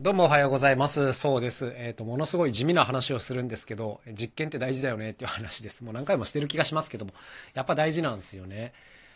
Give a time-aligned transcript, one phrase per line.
[0.00, 1.12] どうもおはようございます。
[1.12, 1.74] そうです。
[1.76, 5.82] えっ、ー、と、ものすごい地味な話をするんですけど、実験って大事だよねっていう話です。
[5.82, 7.12] もう何回もしてる気がしますけども、
[7.52, 8.74] やっぱ大事なんですよね。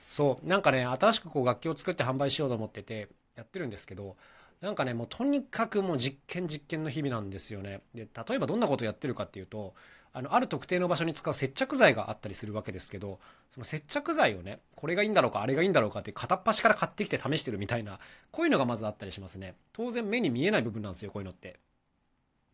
[0.09, 3.07] そう、なんかね、新しくこう楽器を作って販売しようと思ってて、
[3.37, 4.17] やってるんですけど、
[4.61, 7.83] なんかね、もうとにかくもう実験実験の日々なんですよね。
[7.95, 9.75] で、例えばどんなことやってるかっていうと、
[10.15, 13.19] あの、ある特定の場所に使う接着剤があったりするわけですけど、
[13.51, 17.99] その接着剤をね、これがいいんだろうか、あれがいいんだろうかって片っ端から買ってきて試してるみたいな、
[18.31, 19.55] こういうのがまずあったりしますね。
[19.73, 21.59] 当然目に見えない部分なんですよ、こういうのって。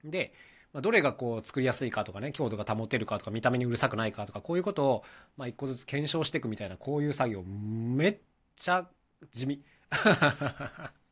[0.05, 0.33] で、
[0.73, 5.05] ま、どれがこう作りやすいかとかね、強度が保てるかとか、見た目にうるさくないかとか、こういうことを、
[5.37, 8.19] まあ、一個ずつ検証していくみたいな、こういう作業、めっ
[8.57, 8.89] ちゃ
[9.33, 9.63] 地味。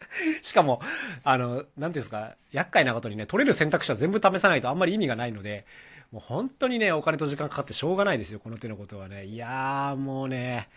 [0.42, 0.80] しかも、
[1.24, 5.66] あの、なんていうんですか、厄介なことにね、取れる選択肢は全部試さないとあんまり意味がないので、
[6.12, 9.24] もう本当にね、お金と時間かかってしょうがないですよ、この手のことはね。
[9.24, 10.68] いやー、もうね、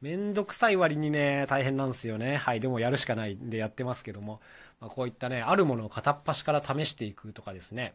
[0.00, 2.36] めんどくさい割にね、大変なんですよね。
[2.36, 4.40] はい、でもやるしかないんでやってますけども、
[4.80, 7.94] まあ、こういったね、あるものを片っ端から試していくとかですね。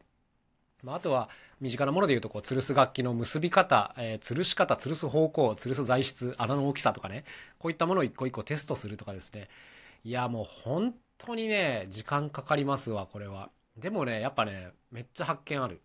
[0.83, 1.29] まあ、あとは、
[1.61, 7.23] 身近なもので言うと、こう、吊るす楽器の結び方、えー、吊るし方、吊るす方向、吊るす材質、穴の大きさとかね、
[7.57, 9.49] こういったものを一個一個テストするとかですね。
[10.05, 13.49] いや、もう本当にね、時間かかりますわ、これは。
[13.75, 15.81] でもね、やっぱね、めっちゃ発見ある。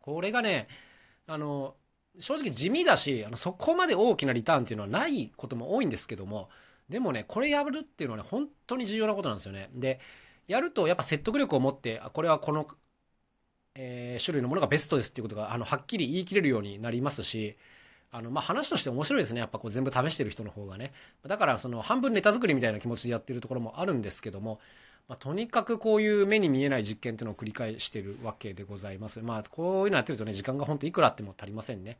[0.00, 0.66] これがね、
[1.28, 1.76] あの、
[2.18, 6.50] 正直地味だし、あのそこまで大きなリターンっていうのはないことも多いんですけども、
[6.88, 9.70] でもね、これやるっていうのはね、本当に重要なことなんですよね。
[9.74, 10.00] で、
[10.48, 12.66] やるとやっぱ説得力を持って、これはこの、
[13.76, 17.56] えー、種類のものがベストですっていうことが、あの、はっきり言い切れるようになりますし、
[18.14, 19.40] あの、まあ、話として面白いですね。
[19.40, 20.92] やっぱこう全部試してる人の方がね。
[21.26, 24.60] だからその半分ネタ作りみたいな気持ちでやってるところもあるんですけども、
[25.08, 29.20] まあ、とにかくこういう目に見えない実験っていうのを繰り返してるわけでございます。
[29.20, 31.98] まあ、こういうのやってるとね、時間が本当いくらあっても足りませんね。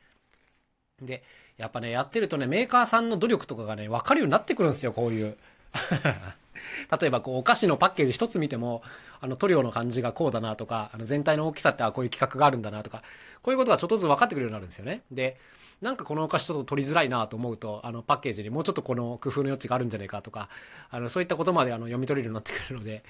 [1.02, 1.24] で、
[1.56, 5.36] やっぱね、やってるとね、メーカーさんの努力とかがね、わかるようになってくるんですよ、こういう。
[7.00, 8.82] 例えばこうお菓子のパッケージ一つ見ても
[9.20, 13.02] あの塗料の感じがこうだなとかあの全体の大きさってあこういう規格があるんだなとか
[13.42, 15.36] こういうことがちょっとずつ分かってくるようになるんですよねで
[15.80, 20.48] なんかこのお菓子ちょっと取りづらいなと思うとあのパッケージにもうちょっとこの工夫の余地があるんじゃないかとか
[20.90, 23.04] あのそういったことまであの読み取れるようになってくるので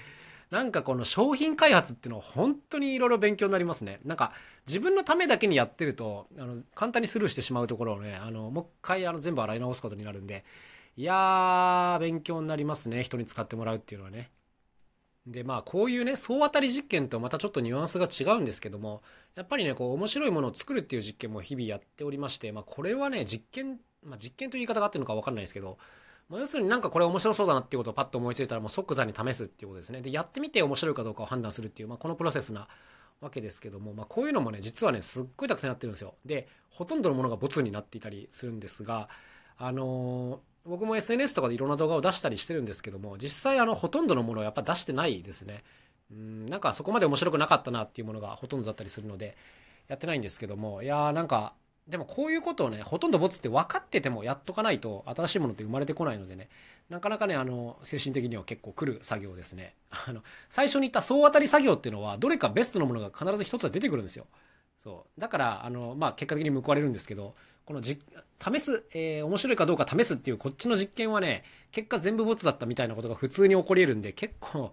[0.51, 3.99] なんかこの商品開発っていうのは本当にいろいろ勉強になりますね。
[4.05, 4.31] なんか
[4.67, 10.45] 自分のためだけにやってるとあの簡単にスルーしてしまうところをねあのもう一回あの全部洗い直すことになるんで
[10.97, 13.03] いやー、勉強になりますね。
[13.03, 14.31] 人に使ってもらうっていうのはね。
[15.27, 19.01] で、まあ、こういうね、総当たり実験とまたちょっとニュアンスが違うんですけども、
[19.35, 25.77] やっぱりね、こう、面白いものを作るっていう実験も日々やっておりまして、まあ、これはね、実験、まあ、実験という言い方があってるのかわかんないですけど、
[26.29, 30.01] まあ、要するになんかこれ面白そうだなっていうことをパッと思いついたらもう即座に試すっていうことですね。
[30.01, 32.67] で、やってみて面白いかどうかを判断するっていう、まあ、このプロセスな
[33.21, 36.15] わけですけども、まあ、こういうのもね、実はね、すっごいたくさんやってるんですよ。
[36.25, 39.09] で、ほとんどのものがボツになっていたりするんですが、
[39.57, 45.63] あのー僕も SNS とかでいろんな動画を出したりしてるんですけども実際あのほとんどのものをやっぱ出してないですね。
[46.11, 49.35] うんなんかそこまで面白くなかったなっていうものがほとんどだったりするので
[49.87, 51.53] やってないんですけどもいやーなんか
[51.87, 56.49] でもこういうことをねほとんどボツって分かっててもやっとかないと新しいものって生まれてこないのでね
[56.89, 59.75] なかなかねあの精神的には結構来る作業ですね。
[59.89, 64.25] あの最初に言った総当たり作業っていうのはどれかベストのものが必ず一つは出てくるんですよ。
[64.83, 65.21] そう。
[65.21, 67.99] だからあの、まあ、結果的に報われるんですけどこのじ
[68.39, 74.71] 試す、えー、面白いかどうか試すっていうこっちの実験はね結果全部ボツだったみたいなことが普通に起こり得るんで結構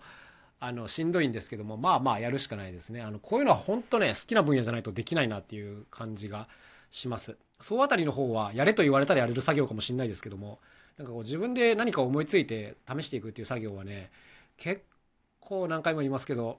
[0.61, 3.03] あのしんどいんですけどもまあまあやるしかないですね。
[3.03, 6.49] あのこういうのは本当ね好きな分野じゃないとできないなっていう感じが
[6.91, 7.37] します。
[7.61, 10.61] 総あたりの方はやれと言われたらやれる作業かもしれないですけども
[10.99, 14.11] なんかこう自分で何か思いついて試していくっていう作業はね
[14.57, 14.83] 結
[15.41, 16.59] 構何回も言いますけど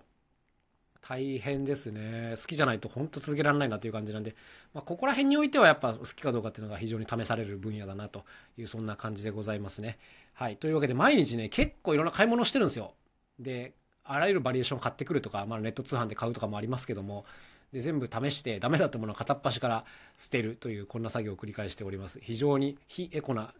[1.06, 2.34] 大変ですね。
[2.38, 4.36] 好きじゃないと本当続けられないなという感じなんで、
[4.74, 8.24] まあ、ここら辺においてはやっぱ好きかどうかっていうのが非常に試される分野だなと
[8.58, 10.00] いうそんな感じでございますね。
[10.34, 10.56] はい。
[10.56, 12.94] というわけで毎日ね、結構いろんな買い物をしてるんですよ。
[13.38, 13.74] で、
[14.06, 17.26] あらゆるバリエーションを買ってくるとか、まあ、ネット通販で買うとかもありますけども、
[17.74, 19.84] で全部試してダメだったものを片っ端から
[20.16, 22.20] 捨てるというこんな作業を繰り返しております。
[22.22, 23.54] 非常に非エコな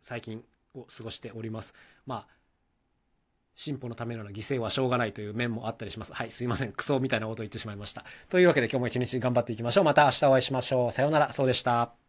[0.00, 0.42] 最近
[0.74, 1.74] を過ごしております。
[2.06, 2.41] まあ
[3.54, 6.12] 進歩のための犠牲はしょうがないという面もあったりします。
[6.12, 6.72] はい、すいません。
[6.72, 8.04] クソみたいなことを言ってしまいました。
[8.28, 9.84] というわけで今日も一日頑張っていきましょう。
[9.84, 10.92] また明日お会いしましょう。
[10.92, 11.32] さようなら。
[11.32, 12.01] そうでした。